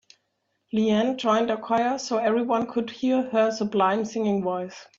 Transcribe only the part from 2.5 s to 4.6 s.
could hear her sublime singing